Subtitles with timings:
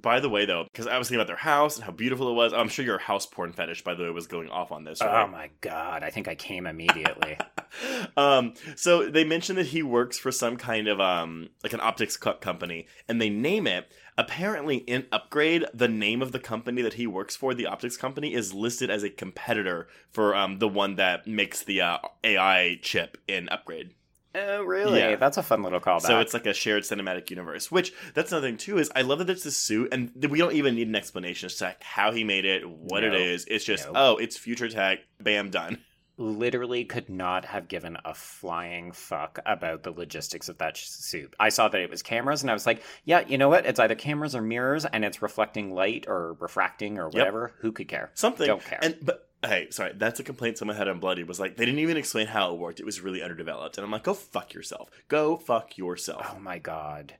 [0.00, 2.34] By the way, though, because I was thinking about their house and how beautiful it
[2.34, 5.00] was, I'm sure your house porn fetish, by the way, was going off on this.
[5.00, 5.24] Right?
[5.24, 7.38] Oh my god, I think I came immediately.
[8.16, 12.16] um, so they mentioned that he works for some kind of um, like an optics
[12.16, 13.90] co- company, and they name it.
[14.16, 18.34] Apparently, in Upgrade, the name of the company that he works for, the optics company,
[18.34, 23.16] is listed as a competitor for um, the one that makes the uh, AI chip
[23.26, 23.94] in Upgrade.
[24.34, 24.98] Oh, really?
[25.00, 25.16] Yeah.
[25.16, 26.02] That's a fun little callback.
[26.02, 27.70] So it's like a shared cinematic universe.
[27.70, 30.52] Which that's another thing too is I love that it's a suit, and we don't
[30.54, 33.18] even need an explanation as to how he made it, what it No.
[33.18, 33.44] is.
[33.48, 33.92] It's just No.
[33.96, 35.00] oh, it's future tech.
[35.20, 35.78] Bam, done.
[36.16, 41.34] literally could not have given a flying fuck about the logistics of that sh- suit.
[41.40, 43.64] I saw that it was cameras, and I was like, yeah, you know what?
[43.64, 47.54] It's either cameras or mirrors, and it's reflecting light or refracting or whatever.
[47.60, 48.10] Who could care?
[48.12, 48.46] Something.
[48.48, 48.80] Don't care.
[48.82, 51.80] And but hey, sorry, that's a complaint someone had on Bloody was like they didn't
[51.80, 52.80] even explain how it worked.
[52.80, 54.90] It was really underdeveloped, and I'm like, go fuck yourself.
[55.08, 56.26] Go fuck yourself.
[56.34, 57.16] Oh my god.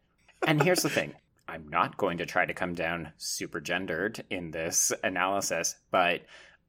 [0.46, 1.14] And here's the thing.
[1.48, 6.22] I'm not going to try to come down super gendered in this analysis, but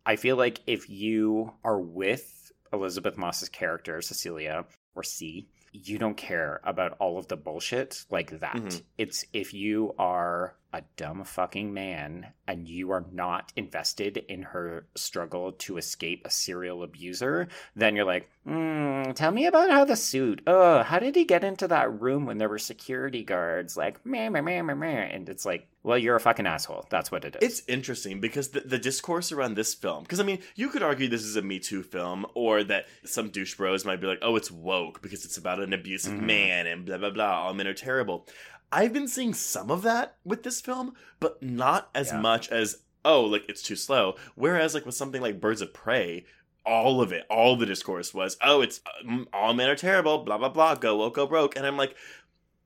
[0.07, 6.17] I feel like if you are with Elisabeth Moss's character, Cecilia, or C, you don't
[6.17, 8.55] care about all of the bullshit like that.
[8.55, 8.81] Mhm.
[8.97, 14.85] It's if you are a dumb fucking man and you are not invested in her
[14.95, 19.95] struggle to escape a serial abuser, then you're like, mm, tell me about how the
[19.95, 20.41] suit.
[20.47, 23.75] Oh, how did he get into that room when there were security guards?
[23.75, 24.87] Like, meh, meh, meh, meh, meh.
[24.87, 26.85] And it's like, well, you're a fucking asshole.
[26.89, 27.59] That's what it is.
[27.59, 31.07] It's interesting because the, the discourse around this film, because I mean, you could argue
[31.07, 34.35] this is a Me Too film, or that some douche bros might be like, oh,
[34.35, 36.21] it's woke because it's about an abusive Mhm.
[36.21, 37.41] man and blah, blah, blah.
[37.43, 38.27] All men are terrible.
[38.71, 42.21] I've been seeing some of that with this film, but not as Yeah.
[42.21, 44.15] much as, oh, like it's too slow.
[44.35, 46.25] Whereas, like with something like Birds of Prey,
[46.65, 50.37] all of it, all the discourse was, oh, it's um, all men are terrible, blah,
[50.37, 51.55] blah, blah, go woke, go broke.
[51.55, 51.95] And I'm like,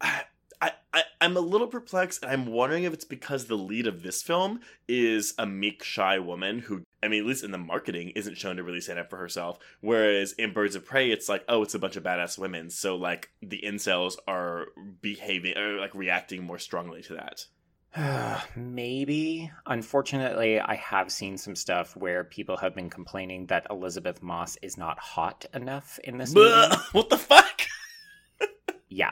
[1.21, 4.59] I'm a little perplexed, and I'm wondering if it's because the lead of this film
[4.87, 8.57] is a meek, shy woman who, I mean, at least in the marketing, isn't shown
[8.57, 9.59] to really stand up for herself.
[9.81, 12.69] Whereas in Birds of Prey, it's like, oh, it's a bunch of badass women.
[12.69, 14.67] So, like, the incels are
[15.01, 17.45] behaving, or like reacting more strongly to that.
[18.55, 19.51] Maybe.
[19.65, 24.77] Unfortunately, I have seen some stuff where people have been complaining that Elisabeth Moss is
[24.77, 26.75] not hot enough in this movie.
[26.91, 27.61] What the fuck?
[28.87, 29.11] Yeah.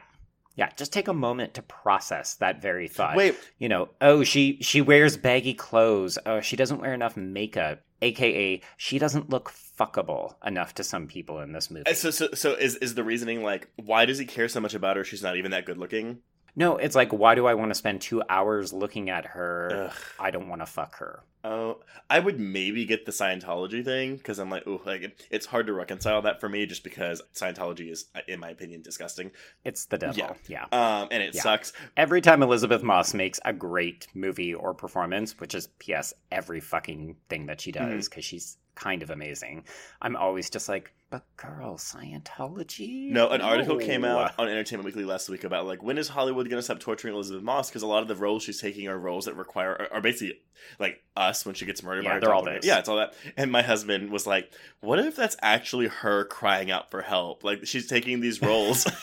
[0.55, 3.15] Yeah, just take a moment to process that very thought.
[3.15, 6.17] Wait, You know, oh, she she wears baggy clothes.
[6.25, 7.81] Oh, she doesn't wear enough makeup.
[8.03, 9.49] AKA, she doesn't look
[9.79, 11.87] fuckable enough to some people in this movie.
[11.87, 14.73] Uh, so, so, so is, is the reasoning like, why does he care so much
[14.73, 15.05] about her?
[15.05, 16.19] She's not even that good looking?
[16.55, 19.89] No, it's like, why do I want to spend two hours looking at her?
[19.89, 19.97] Ugh.
[20.19, 21.23] I don't want to fuck her.
[21.45, 25.67] Oh, I would maybe get the Scientology thing because I'm like, oh, like it's hard
[25.67, 29.31] to reconcile that for me just because Scientology is, in my opinion, disgusting.
[29.65, 30.37] It's the devil.
[30.47, 30.65] Yeah.
[30.71, 31.01] yeah.
[31.01, 31.41] Um, and it Yeah.
[31.41, 31.73] sucks.
[31.97, 37.17] Every time Elisabeth Moss makes a great movie or performance, which is PS every fucking
[37.29, 37.95] thing that she Mm-hmm.
[37.95, 39.65] does because she's kind of amazing,
[40.01, 43.11] I'm always just like, but girl, Scientology.
[43.11, 46.49] No, an article came out on Entertainment Weekly last week about like when is Hollywood
[46.49, 47.69] going to stop torturing Elisabeth Moss?
[47.69, 50.39] Because a lot of the roles she's taking are roles that require are, are basically
[50.79, 52.03] like us when she gets murdered.
[52.03, 52.65] by Yeah, her they're all this.
[52.65, 53.13] Yeah, it's all that.
[53.37, 57.43] And my husband was like, "What if that's actually her crying out for help?
[57.43, 58.87] Like she's taking these roles."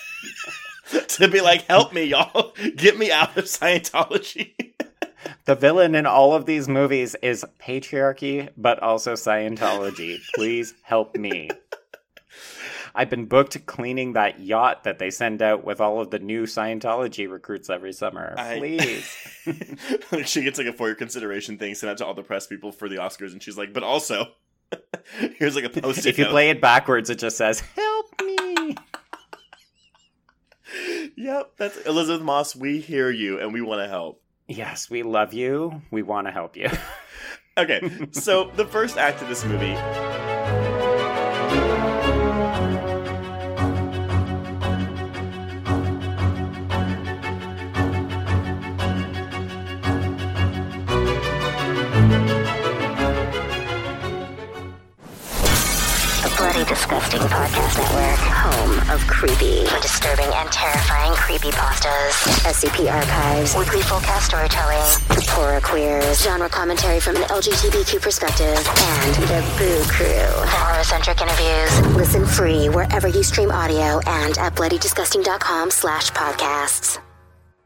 [1.09, 4.54] to be like, help me, y'all, get me out of Scientology.
[5.50, 10.21] The villain in all of these movies is patriarchy, but also Scientology.
[10.33, 11.50] Please help me.
[12.94, 16.44] I've been booked cleaning that yacht that they send out with all of the new
[16.44, 18.37] Scientology recruits every summer.
[18.59, 19.12] Please.
[20.12, 22.47] Like, she gets like a for your consideration thing sent out to all the press
[22.47, 24.28] people for the Oscars, and she's like, but also,
[25.36, 26.07] here's like a post.
[26.07, 28.77] if you play it backwards, it just says, Help me.
[31.16, 32.54] yep, that's Elisabeth Moss.
[32.54, 34.22] We hear you, and we want to help.
[34.50, 35.80] Yes, we love you.
[35.92, 36.68] We want to help you.
[37.58, 37.80] Okay,
[38.12, 39.74] so the first act of this movie.
[56.22, 58.49] A bloody Bloody Disgusting Podcast Network, home of
[59.21, 62.15] creepy, disturbing, and terrifying creepy pastas.
[62.49, 64.81] SCP archives, weekly full cast storytelling,
[65.28, 70.25] horror queers, genre commentary from an LGBTQ perspective, and the Boo Crew.
[70.49, 77.09] For horror-centric interviews, listen free wherever you stream audio and at bloodydisgusting.com slash podcasts.